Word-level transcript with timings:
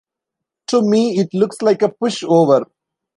To 0.69 0.81
me 0.81 1.19
it 1.19 1.31
looks 1.31 1.61
like 1.61 1.83
a 1.83 1.89
push-over. 1.89 2.65